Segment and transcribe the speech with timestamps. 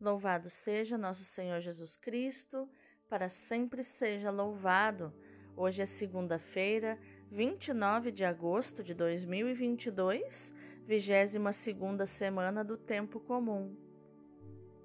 [0.00, 2.68] Louvado seja nosso Senhor Jesus Cristo,
[3.08, 5.12] para sempre seja louvado.
[5.56, 6.96] Hoje é segunda-feira,
[7.32, 10.54] 29 de agosto de 2022,
[10.86, 13.74] 22 segunda semana do tempo comum.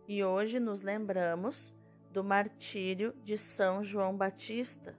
[0.08, 1.76] E hoje nos lembramos
[2.10, 4.98] do martírio de São João Batista,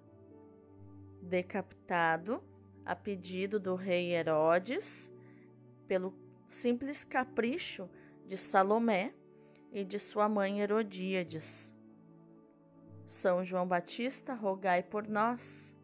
[1.20, 2.40] decapitado
[2.84, 5.12] a pedido do rei Herodes
[5.88, 6.14] pelo
[6.48, 7.90] simples capricho
[8.28, 9.12] de Salomé
[9.74, 11.74] e de sua mãe Herodíades.
[13.08, 15.74] São João Batista, rogai por nós.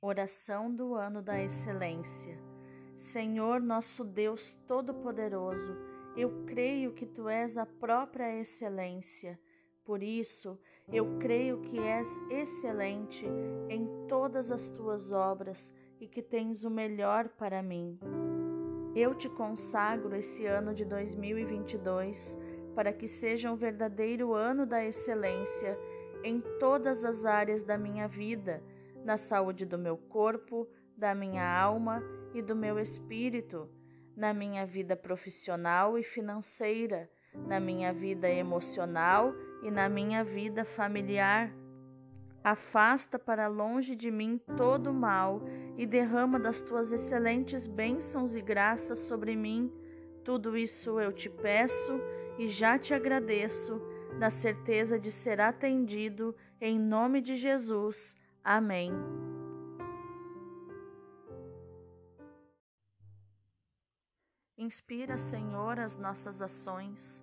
[0.00, 2.38] Oração do ano da excelência.
[2.96, 5.76] Senhor, nosso Deus Todo-Poderoso,
[6.16, 9.38] eu creio que tu és a própria excelência.
[9.84, 10.58] Por isso,
[10.88, 13.26] eu creio que és excelente
[13.68, 17.98] em todas as tuas obras e que tens o melhor para mim.
[18.94, 22.36] Eu te consagro esse ano de 2022
[22.74, 25.78] para que seja um verdadeiro ano da excelência
[26.24, 28.62] em todas as áreas da minha vida,
[29.04, 32.02] na saúde do meu corpo, da minha alma
[32.34, 33.68] e do meu espírito,
[34.16, 37.08] na minha vida profissional e financeira,
[37.46, 41.59] na minha vida emocional e na minha vida familiar.
[42.42, 45.42] Afasta para longe de mim todo o mal
[45.76, 49.70] e derrama das tuas excelentes bênçãos e graças sobre mim.
[50.24, 52.00] Tudo isso eu te peço
[52.38, 53.80] e já te agradeço,
[54.18, 58.16] na certeza de ser atendido, em nome de Jesus.
[58.42, 58.92] Amém.
[64.56, 67.22] Inspira, Senhor, as nossas ações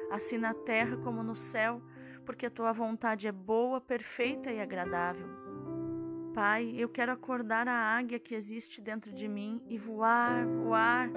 [0.11, 1.81] assim na terra como no céu,
[2.25, 5.27] porque a tua vontade é boa, perfeita e agradável.
[6.33, 11.09] Pai, eu quero acordar a águia que existe dentro de mim e voar, voar,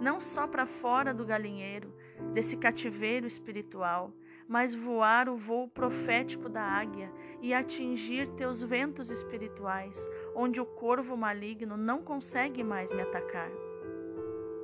[0.00, 1.94] não só para fora do galinheiro,
[2.34, 4.12] desse cativeiro espiritual,
[4.46, 7.10] mas voar o voo profético da águia
[7.40, 9.96] e atingir teus ventos espirituais,
[10.34, 13.50] onde o corvo maligno não consegue mais me atacar.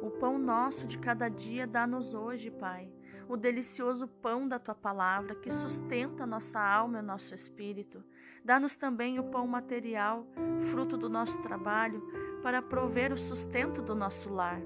[0.03, 2.89] O pão nosso de cada dia dá-nos hoje, Pai,
[3.29, 8.03] o delicioso pão da tua palavra que sustenta nossa alma e nosso espírito.
[8.45, 10.25] Dá-nos também o pão material,
[10.71, 12.01] fruto do nosso trabalho,
[12.43, 14.61] para prover o sustento do nosso lar.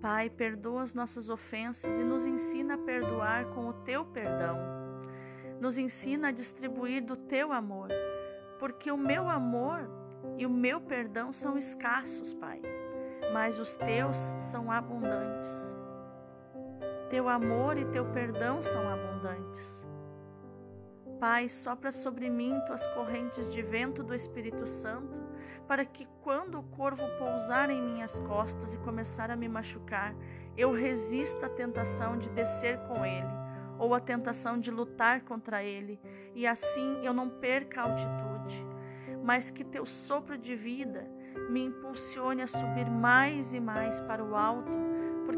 [0.00, 4.58] Pai, perdoa as nossas ofensas e nos ensina a perdoar com o teu perdão.
[5.58, 7.88] Nos ensina a distribuir do teu amor,
[8.58, 9.88] porque o meu amor
[10.36, 12.60] e o meu perdão são escassos, Pai,
[13.32, 15.75] mas os teus são abundantes.
[17.10, 19.86] Teu amor e teu perdão são abundantes.
[21.20, 25.16] Pai, sopra sobre mim tuas correntes de vento do Espírito Santo,
[25.68, 30.14] para que quando o corvo pousar em minhas costas e começar a me machucar,
[30.56, 33.26] eu resista à tentação de descer com ele,
[33.78, 36.00] ou à tentação de lutar contra ele,
[36.34, 38.66] e assim eu não perca a altitude,
[39.22, 41.08] mas que teu sopro de vida
[41.50, 44.85] me impulsione a subir mais e mais para o alto,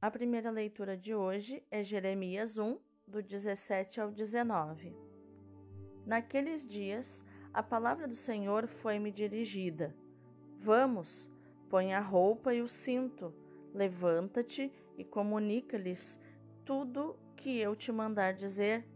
[0.00, 4.94] A primeira leitura de hoje é Jeremias 1, do 17 ao 19.
[6.04, 9.96] Naqueles dias, a palavra do Senhor foi-me dirigida.
[10.58, 11.30] Vamos,
[11.70, 13.32] põe a roupa e o cinto,
[13.72, 16.20] levanta-te e comunica-lhes
[16.62, 18.86] tudo que eu te mandar dizer.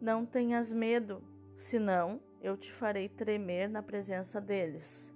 [0.00, 1.22] Não tenhas medo,
[1.58, 5.12] senão eu te farei tremer na presença deles.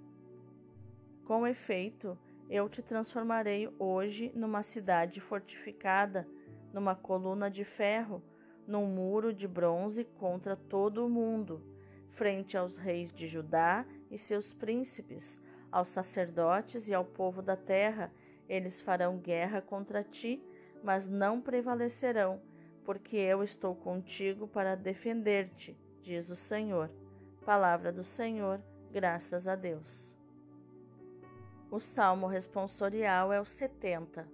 [1.25, 2.15] Com efeito,
[2.53, 6.27] eu te transformarei hoje numa cidade fortificada,
[6.71, 8.21] numa coluna de ferro,
[8.67, 11.63] num muro de bronze contra todo o mundo,
[12.09, 15.41] frente aos reis de Judá e seus príncipes,
[15.71, 18.13] aos sacerdotes e ao povo da terra.
[18.47, 20.39] Eles farão guerra contra ti,
[20.83, 22.39] mas não prevalecerão,
[22.85, 26.91] porque eu estou contigo para defender-te, diz o Senhor.
[27.43, 28.61] Palavra do Senhor,
[28.91, 30.12] graças a Deus.
[31.73, 34.27] O salmo responsorial é o 70.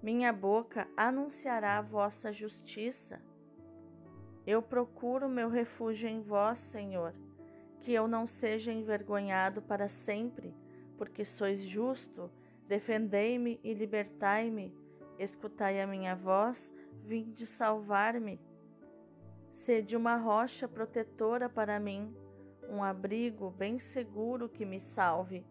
[0.00, 3.20] Minha boca anunciará a vossa justiça.
[4.46, 7.12] Eu procuro meu refúgio em vós, Senhor,
[7.80, 10.54] que eu não seja envergonhado para sempre,
[10.96, 12.30] porque sois justo.
[12.68, 14.72] Defendei-me e libertai-me.
[15.18, 16.72] Escutai a minha voz,
[17.02, 18.40] vinde salvar-me.
[19.52, 22.14] Sede uma rocha protetora para mim,
[22.68, 25.44] um abrigo bem seguro que me salve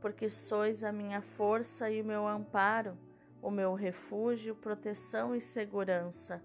[0.00, 2.96] porque sois a minha força e o meu amparo,
[3.42, 6.42] o meu refúgio, proteção e segurança.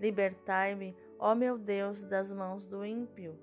[0.00, 3.38] Libertai-me, ó meu Deus, das mãos do ímpio.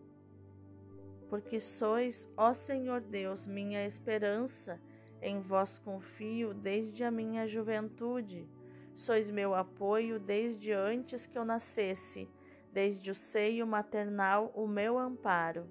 [1.30, 4.80] Porque sois, ó Senhor Deus, minha esperança,
[5.22, 8.48] em vós confio desde a minha juventude.
[8.96, 12.30] Sois meu apoio desde antes que eu nascesse,
[12.72, 15.68] desde o seio maternal o meu amparo.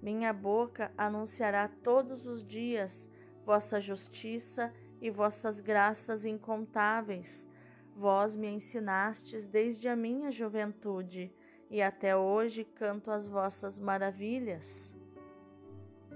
[0.00, 3.10] Minha boca anunciará todos os dias
[3.44, 7.48] vossa justiça e vossas graças incontáveis.
[7.96, 11.32] Vós me ensinastes desde a minha juventude,
[11.70, 14.92] e até hoje canto as vossas maravilhas.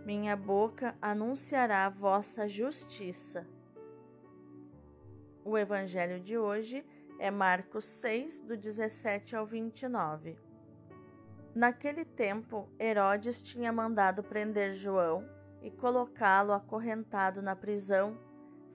[0.07, 3.47] Minha boca anunciará vossa justiça.
[5.45, 6.85] O evangelho de hoje
[7.19, 10.52] é Marcos 6, do 17 ao 29.
[11.55, 15.29] Naquele tempo, Herodes tinha mandado prender João
[15.61, 18.17] e colocá-lo acorrentado na prisão.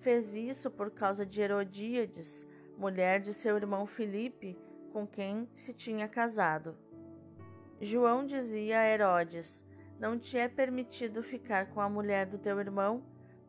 [0.01, 4.55] Fez isso por causa de Herodíades, mulher de seu irmão Filipe,
[4.93, 6.77] com quem se tinha casado.
[7.81, 9.65] João dizia a Herodes:
[9.99, 13.03] Não te é permitido ficar com a mulher do teu irmão.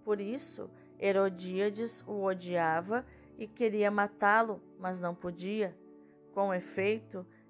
[0.04, 3.04] Por isso, Herodíades o odiava
[3.38, 5.76] e queria matá-lo, mas não podia.
[6.32, 7.26] Com efeito,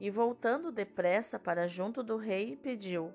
[0.00, 3.12] E, voltando depressa para junto do rei, pediu: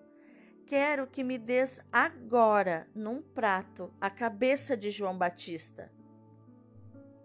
[0.65, 5.91] Quero que me des agora, num prato, a cabeça de João Batista.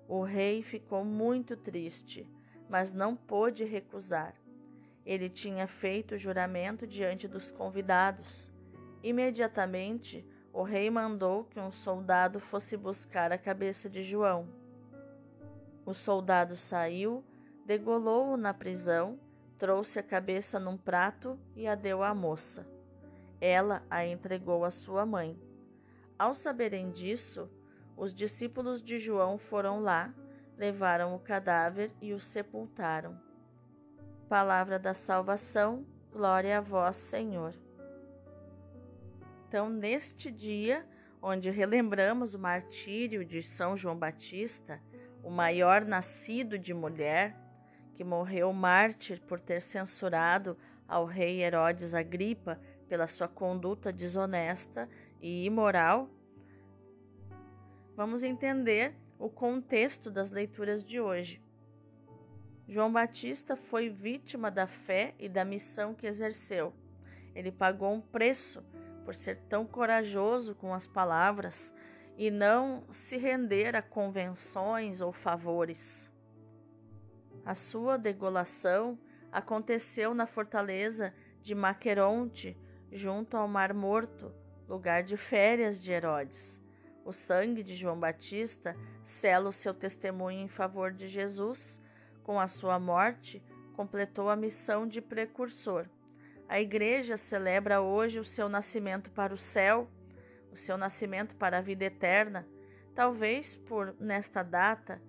[0.08, 2.28] O rei ficou muito triste,
[2.68, 4.34] mas não pôde recusar.
[5.04, 8.52] Ele tinha feito juramento diante dos convidados.
[9.02, 14.48] Imediatamente, o rei mandou que um soldado fosse buscar a cabeça de João.
[15.84, 17.24] O soldado saiu,
[17.64, 19.20] degolou-o na prisão,
[19.58, 22.66] trouxe a cabeça num prato e a deu à moça.
[23.40, 25.38] Ela a entregou à sua mãe.
[26.18, 27.50] Ao saberem disso,
[27.96, 30.12] os discípulos de João foram lá,
[30.56, 33.18] levaram o cadáver e o sepultaram.
[34.28, 37.54] Palavra da salvação, glória a vós, Senhor.
[39.46, 40.86] Então, neste dia,
[41.22, 44.80] onde relembramos o martírio de São João Batista,
[45.22, 47.36] o maior nascido de mulher,
[47.96, 50.54] que morreu mártir por ter censurado
[50.86, 54.86] ao rei Herodes Agripa pela sua conduta desonesta
[55.20, 56.08] e imoral,
[57.96, 61.40] vamos entender o contexto das leituras de hoje.
[62.68, 66.74] João Batista foi vítima da fé e da missão que exerceu.
[67.34, 68.62] Ele pagou um preço
[69.06, 71.72] por ser tão corajoso com as palavras
[72.18, 76.05] e não se render a convenções ou favores.
[77.46, 78.98] A sua degolação
[79.32, 82.54] aconteceu na fortaleza de Maqueronte,
[82.92, 84.30] junto ao Mar Morto,
[84.68, 86.60] lugar de férias de Herodes.
[87.04, 91.80] O sangue de João Batista sela o seu testemunho em favor de Jesus.
[92.24, 93.40] Com a sua morte,
[93.74, 95.86] completou a missão de precursor.
[96.48, 99.88] A Igreja celebra hoje o seu nascimento para o céu
[100.56, 102.46] o seu nascimento para a vida eterna,
[102.94, 105.00] talvez por nesta data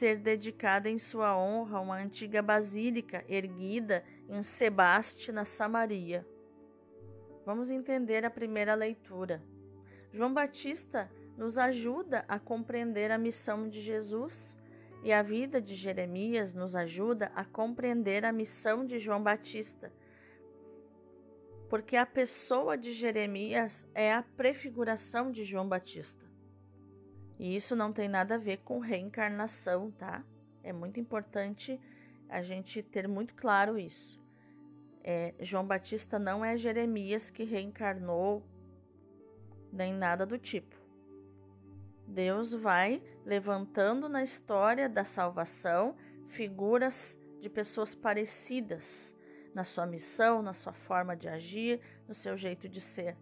[0.00, 6.26] ser dedicada em sua honra uma antiga basílica erguida em Sebaste, na Samaria.
[7.44, 9.42] Vamos entender a primeira leitura.
[10.10, 14.58] João Batista nos ajuda a compreender a missão de Jesus
[15.02, 19.92] e a vida de Jeremias nos ajuda a compreender a missão de João Batista
[21.68, 26.19] porque a pessoa de Jeremias é a prefiguração de João Batista.
[27.40, 30.22] E isso não tem nada a ver com reencarnação, tá?
[30.62, 31.80] É muito importante
[32.28, 34.20] a gente ter muito claro isso.
[35.02, 38.44] É, João Batista não é Jeremias que reencarnou,
[39.72, 40.76] nem nada do tipo.
[42.06, 45.96] Deus vai levantando na história da salvação
[46.28, 49.16] figuras de pessoas parecidas
[49.54, 53.16] na sua missão, na sua forma de agir, no seu jeito de ser.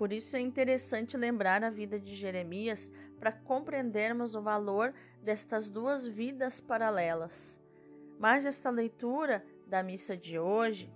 [0.00, 6.06] Por isso é interessante lembrar a vida de Jeremias para compreendermos o valor destas duas
[6.06, 7.54] vidas paralelas.
[8.18, 10.90] Mas esta leitura da missa de hoje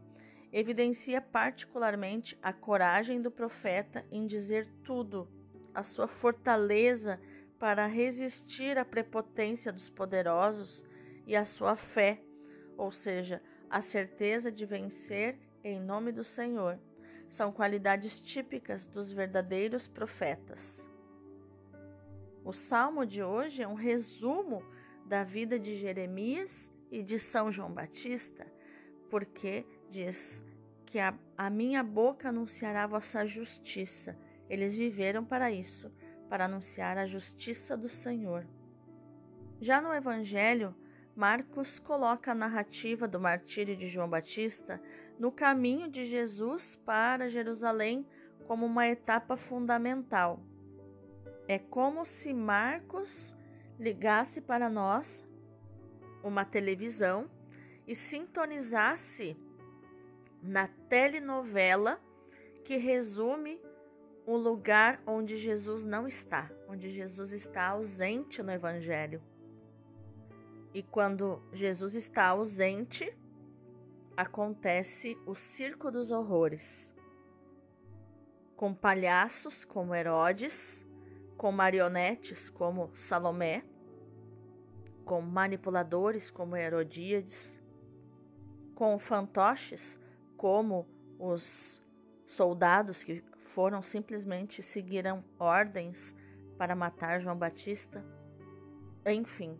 [0.51, 5.29] evidencia particularmente a coragem do profeta em dizer tudo,
[5.75, 7.21] a sua fortaleza
[7.59, 10.83] para resistir à prepotência dos poderosos
[11.27, 12.23] e a sua fé,
[12.75, 16.79] ou seja, a certeza de vencer em nome do Senhor.
[17.29, 20.83] São qualidades típicas dos verdadeiros profetas.
[22.45, 24.63] O salmo de hoje é um resumo
[25.07, 28.47] da vida de Jeremias e de São João Batista,
[29.11, 30.43] porque diz
[30.85, 34.17] que a, a minha boca anunciará vossa justiça.
[34.49, 35.91] Eles viveram para isso,
[36.29, 38.47] para anunciar a justiça do Senhor.
[39.61, 40.75] Já no Evangelho,
[41.17, 44.81] Marcos coloca a narrativa do martírio de João Batista
[45.19, 48.07] no caminho de Jesus para Jerusalém
[48.47, 50.41] como uma etapa fundamental.
[51.47, 53.37] É como se Marcos
[53.79, 55.27] ligasse para nós
[56.23, 57.29] uma televisão
[57.87, 59.37] e sintonizasse
[60.43, 62.01] na telenovela
[62.65, 63.61] que resume
[64.27, 69.21] o lugar onde Jesus não está, onde Jesus está ausente no Evangelho.
[70.73, 73.15] E quando Jesus está ausente,
[74.17, 76.95] acontece o circo dos horrores.
[78.57, 80.87] Com palhaços como Herodes,
[81.37, 83.65] com marionetes como Salomé,
[85.05, 87.61] com manipuladores como Herodíades,
[88.75, 89.99] com fantoches
[90.37, 90.87] como
[91.19, 91.83] os
[92.27, 96.15] soldados que foram simplesmente seguiram ordens
[96.57, 98.05] para matar João Batista.
[99.07, 99.59] Enfim,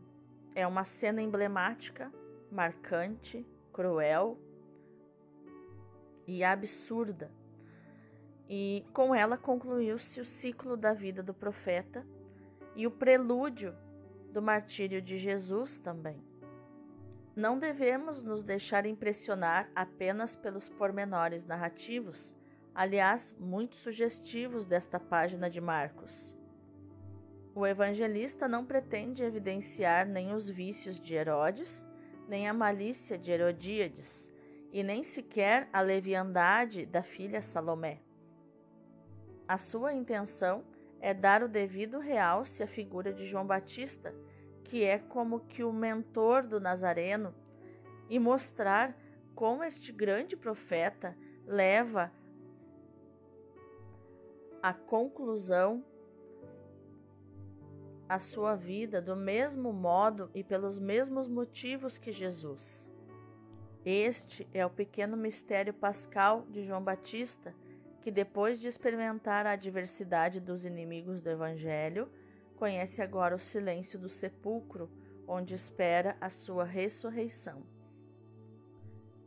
[0.55, 2.13] é uma cena emblemática,
[2.51, 4.39] marcante, cruel
[6.27, 7.31] e absurda.
[8.49, 12.07] E com ela concluiu-se o ciclo da vida do profeta
[12.77, 13.75] e o prelúdio
[14.33, 16.23] do martírio de Jesus também.
[17.35, 22.37] Não devemos nos deixar impressionar apenas pelos pormenores narrativos,
[22.73, 26.33] aliás, muito sugestivos desta página de Marcos.
[27.55, 31.87] O evangelista não pretende evidenciar nem os vícios de Herodes,
[32.29, 34.31] nem a malícia de Herodíades,
[34.73, 38.01] e nem sequer a leviandade da filha Salomé.
[39.47, 40.65] A sua intenção
[41.01, 44.13] é dar o devido realce à figura de João Batista,
[44.65, 47.35] que é como que o mentor do Nazareno,
[48.09, 48.99] e mostrar
[49.35, 51.17] como este grande profeta
[51.47, 52.11] leva
[54.63, 55.85] à conclusão
[58.09, 62.89] a sua vida do mesmo modo e pelos mesmos motivos que Jesus.
[63.85, 67.55] Este é o pequeno mistério pascal de João Batista
[68.05, 72.07] que depois de experimentar a adversidade dos inimigos do Evangelho,
[72.55, 74.91] conhece agora o silêncio do sepulcro,
[75.27, 77.63] onde espera a sua ressurreição.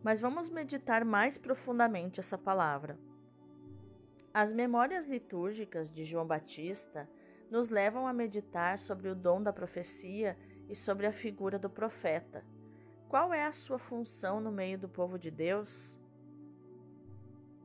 [0.04, 3.00] Mas vamos meditar mais profundamente essa palavra.
[4.32, 7.10] As memórias litúrgicas de João Batista
[7.50, 10.38] nos levam a meditar sobre o dom da profecia
[10.70, 12.44] e sobre a figura do profeta.
[13.08, 15.98] Qual é a sua função no meio do povo de Deus?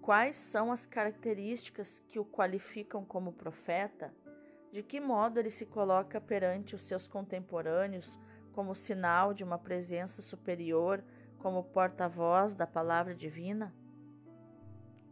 [0.01, 4.15] Quais são as características que o qualificam como profeta?
[4.73, 8.19] De que modo ele se coloca perante os seus contemporâneos
[8.53, 11.03] como sinal de uma presença superior,
[11.39, 13.75] como porta-voz da palavra divina?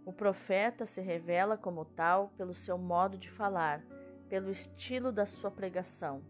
[0.05, 3.83] O profeta se revela como tal pelo seu modo de falar,
[4.31, 6.23] pelo estilo da sua pregação.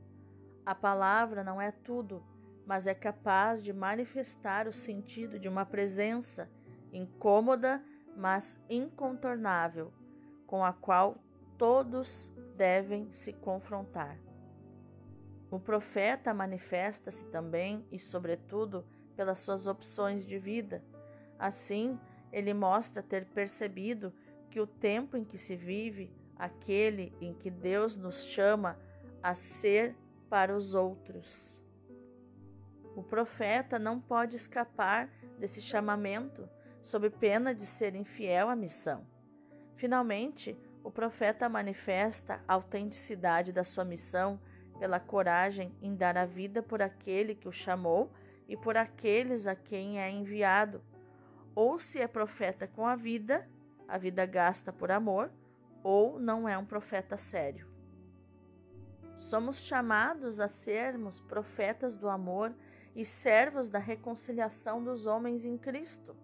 [0.67, 2.21] A palavra não é tudo,
[2.67, 6.51] mas é capaz de manifestar o sentido de uma presença
[6.93, 7.81] incômoda
[8.17, 9.93] mas incontornável,
[10.47, 11.17] com a qual
[11.57, 14.19] todos devem se confrontar.
[15.51, 18.85] O profeta manifesta-se também e, sobretudo,
[19.17, 20.85] pelas suas opções de vida.
[21.39, 21.99] Assim,
[22.33, 24.13] ele mostra ter percebido
[24.51, 28.79] que o tempo em que se vive, aquele em que Deus nos chama
[29.23, 29.95] a ser
[30.29, 31.63] para os outros.
[32.97, 36.49] O profeta não pode escapar desse chamamento
[36.83, 39.07] sob pena de ser infiel à missão.
[39.77, 44.41] Finalmente, o profeta manifesta a autenticidade da sua missão
[44.79, 48.11] pela coragem em dar a vida por aquele que o chamou
[48.49, 50.83] e por aqueles a quem é enviado.
[51.55, 53.47] Ou se é profeta com a vida,
[53.87, 55.31] a vida gasta por amor,
[55.83, 57.67] ou não é um profeta sério.
[59.17, 62.55] Somos chamados a sermos profetas do amor
[62.95, 66.17] e servos da reconciliação dos homens em Cristo.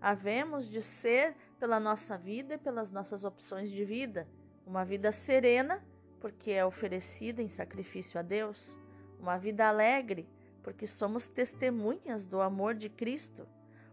[0.00, 4.26] Havemos de ser pela nossa vida e pelas nossas opções de vida,
[4.66, 5.82] uma vida serena,
[6.20, 8.78] porque é oferecida em sacrifício a Deus,
[9.18, 10.28] uma vida alegre,
[10.62, 13.46] porque somos testemunhas do amor de Cristo,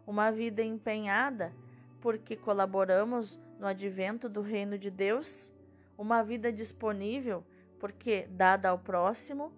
[0.06, 1.54] uma vida empenhada,
[2.02, 5.52] porque colaboramos no advento do reino de Deus,
[5.98, 7.44] uma vida disponível,
[7.80, 9.52] porque dada ao próximo,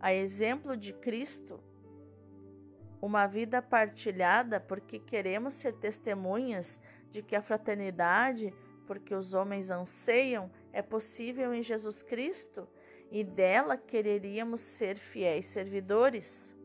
[0.00, 1.60] a exemplo de Cristo,
[3.00, 8.54] uma vida partilhada porque queremos ser testemunhas de que a fraternidade,
[8.86, 12.66] porque os homens anseiam, é possível em Jesus Cristo
[13.10, 16.56] e dela quereríamos ser fiéis servidores.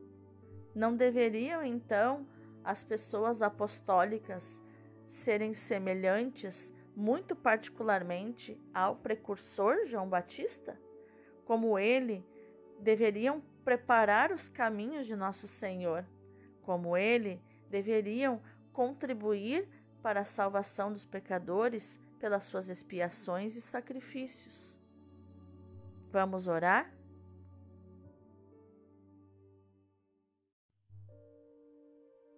[0.73, 2.26] Não deveriam então
[2.63, 4.63] as pessoas apostólicas
[5.08, 10.77] serem semelhantes, muito particularmente ao precursor João Batista?
[11.45, 12.25] Como ele,
[12.79, 16.05] deveriam preparar os caminhos de nosso Senhor
[16.67, 18.41] como ele, deveriam
[18.73, 19.69] contribuir
[20.03, 24.75] para a salvação dos pecadores pelas suas expiações e sacrifícios.
[26.12, 26.93] Vamos orar?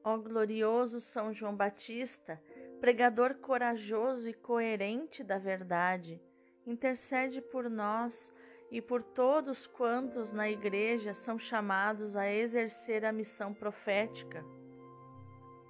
[0.04, 2.39] Ó glorioso São João Batista,
[2.80, 6.22] pregador corajoso e coerente da verdade,
[6.65, 8.32] intercede por nós
[8.72, 14.44] e por todos quantos na Igreja são chamados a exercer a missão profética.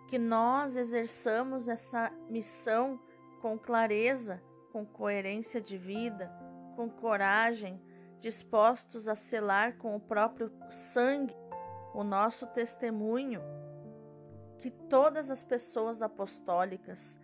[0.08, 3.00] Que nós exerçamos essa missão
[3.42, 4.42] com clareza,
[4.72, 6.32] com coerência de vida,
[6.76, 7.82] com coragem,
[8.20, 11.36] dispostos a selar com o próprio sangue
[11.94, 13.42] o nosso testemunho.
[14.62, 17.20] Que todas as pessoas apostólicas,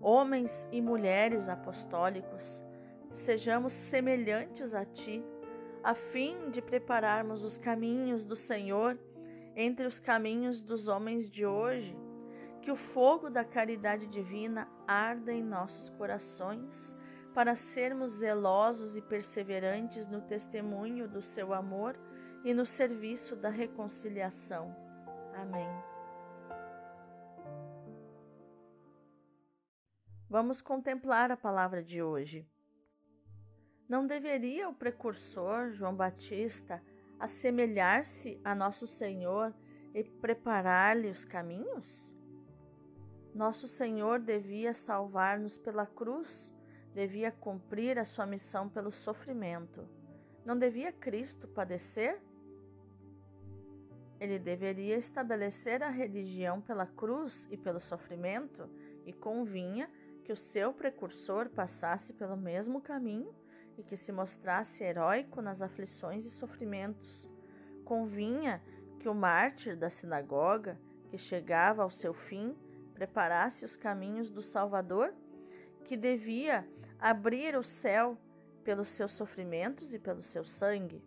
[0.00, 2.62] homens e mulheres apostólicos,
[3.10, 5.24] sejamos semelhantes a Ti,
[5.82, 8.98] a fim de prepararmos os caminhos do Senhor
[9.54, 11.96] entre os caminhos dos homens de hoje.
[12.60, 16.94] Que o fogo da caridade divina arda em nossos corações,
[17.32, 21.96] para sermos zelosos e perseverantes no testemunho do Seu amor
[22.44, 24.74] e no serviço da reconciliação.
[25.34, 25.95] Amém.
[30.28, 32.44] Vamos contemplar a palavra de hoje.
[33.88, 36.82] Não deveria o precursor João Batista
[37.16, 39.54] assemelhar-se a nosso Senhor
[39.94, 42.10] e preparar-lhe os caminhos?
[43.32, 46.52] Nosso Senhor devia salvar-nos pela cruz,
[46.92, 49.88] devia cumprir a sua missão pelo sofrimento.
[50.44, 52.20] Não devia Cristo padecer?
[54.18, 58.68] Ele deveria estabelecer a religião pela cruz e pelo sofrimento,
[59.04, 59.88] e convinha
[60.26, 63.32] que o seu precursor passasse pelo mesmo caminho
[63.78, 67.30] e que se mostrasse heróico nas aflições e sofrimentos.
[67.84, 68.60] Convinha
[68.98, 72.56] que o mártir da sinagoga, que chegava ao seu fim,
[72.92, 75.14] preparasse os caminhos do Salvador,
[75.84, 76.66] que devia
[76.98, 78.18] abrir o céu
[78.64, 81.00] pelos seus sofrimentos e pelo seu sangue.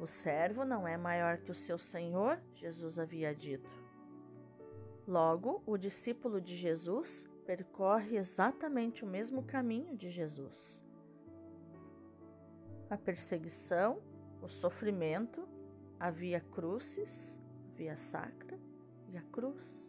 [0.00, 3.70] O servo não é maior que o seu senhor, Jesus havia dito.
[5.06, 10.82] Logo, o discípulo de Jesus percorre exatamente o mesmo caminho de Jesus.
[12.88, 14.00] A perseguição,
[14.40, 15.46] o sofrimento,
[16.00, 17.36] a via crucis,
[17.76, 18.58] via sacra
[19.10, 19.86] e a cruz,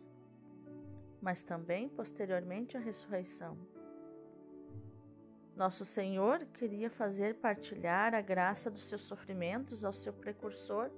[1.22, 3.58] mas também posteriormente a ressurreição.
[5.56, 10.92] Nosso Senhor queria fazer partilhar a graça dos seus sofrimentos ao seu precursor.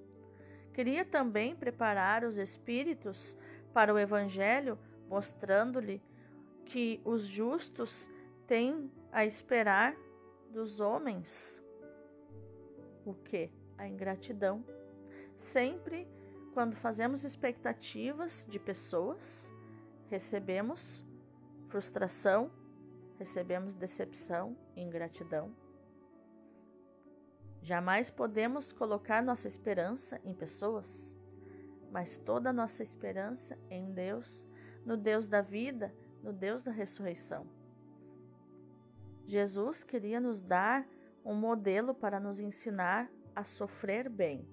[0.73, 3.37] Queria também preparar os espíritos
[3.71, 6.01] para o Evangelho, mostrando-lhe
[6.65, 8.09] que os justos
[8.47, 9.95] têm a esperar
[10.51, 11.61] dos homens.
[13.05, 13.51] O que?
[13.77, 14.63] A ingratidão.
[15.37, 16.07] Sempre
[16.53, 19.51] quando fazemos expectativas de pessoas,
[20.09, 21.05] recebemos
[21.67, 22.49] frustração,
[23.17, 25.53] recebemos decepção ingratidão.
[27.61, 31.15] Jamais podemos colocar nossa esperança em pessoas,
[31.91, 34.47] mas toda nossa esperança em Deus,
[34.85, 35.93] no Deus da vida,
[36.25, 37.45] no Deus da ressurreição.
[39.27, 40.87] Jesus queria nos dar
[41.23, 44.43] um modelo para nos ensinar a sofrer bem,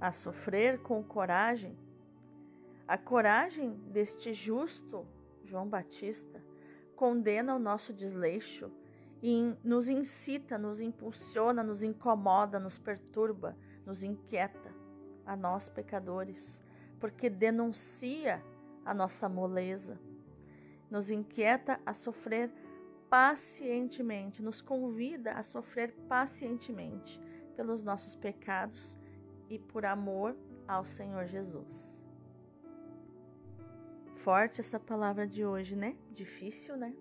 [0.00, 1.78] a sofrer com coragem.
[2.88, 5.06] A coragem deste justo
[5.44, 6.42] João Batista
[6.96, 8.72] condena o nosso desleixo
[9.22, 14.74] e nos incita, nos impulsiona, nos incomoda, nos perturba, nos inquieta,
[15.26, 16.62] a nós pecadores,
[16.98, 18.42] porque denuncia
[18.84, 20.00] a nossa moleza,
[20.90, 22.50] nos inquieta a sofrer
[23.08, 27.20] pacientemente, nos convida a sofrer pacientemente
[27.56, 28.96] pelos nossos pecados
[29.48, 31.98] e por amor ao Senhor Jesus.
[34.16, 35.96] Forte essa palavra de hoje, né?
[36.12, 36.94] Difícil, né?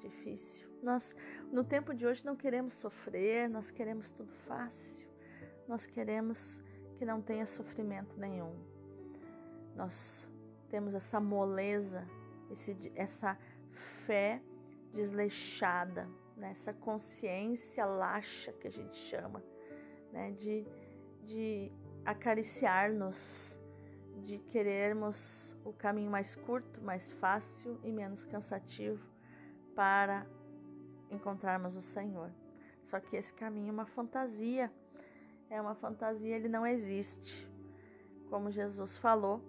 [0.00, 0.68] Difícil.
[0.82, 1.14] Nós,
[1.52, 5.08] no tempo de hoje, não queremos sofrer, nós queremos tudo fácil,
[5.68, 6.38] nós queremos
[6.98, 8.54] que não tenha sofrimento nenhum.
[9.76, 10.28] Nós
[10.68, 12.06] temos essa moleza,
[12.50, 13.38] esse, essa
[14.06, 14.40] fé
[14.92, 16.50] desleixada, né?
[16.50, 19.42] essa consciência laxa que a gente chama,
[20.12, 20.32] né?
[20.32, 20.66] de,
[21.24, 21.72] de
[22.04, 23.58] acariciar-nos,
[24.24, 29.04] de querermos o caminho mais curto, mais fácil e menos cansativo
[29.74, 30.26] para
[31.10, 32.30] encontrarmos o Senhor.
[32.84, 34.72] Só que esse caminho é uma fantasia,
[35.48, 37.48] é uma fantasia, ele não existe.
[38.28, 39.40] Como Jesus falou,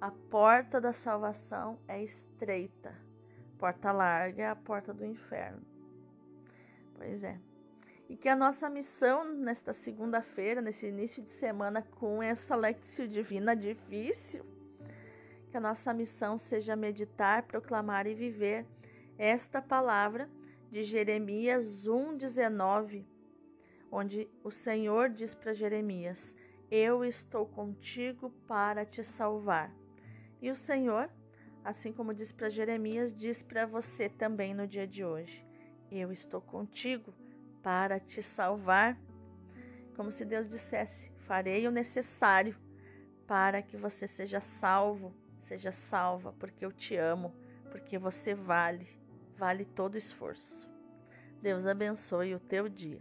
[0.00, 2.94] a porta da salvação é estreita,
[3.58, 5.62] porta larga é a porta do inferno.
[6.94, 7.38] Pois é.
[8.08, 13.56] E que a nossa missão nesta segunda-feira, nesse início de semana, com essa lectio divina
[13.56, 14.44] difícil,
[15.50, 18.66] que a nossa missão seja meditar, proclamar e viver
[19.18, 20.28] esta palavra
[20.70, 23.04] de Jeremias 1,19,
[23.90, 26.36] onde o Senhor diz para Jeremias:
[26.70, 29.72] Eu estou contigo para te salvar.
[30.46, 31.10] E o Senhor,
[31.64, 35.44] assim como diz para Jeremias, diz para você também no dia de hoje:
[35.90, 37.12] Eu estou contigo
[37.64, 38.96] para te salvar.
[39.96, 42.56] Como se Deus dissesse: Farei o necessário
[43.26, 45.12] para que você seja salvo
[45.46, 47.32] Seja salva, porque eu te amo,
[47.70, 48.88] porque você vale,
[49.36, 50.68] vale todo esforço.
[51.40, 53.00] Deus abençoe o teu dia.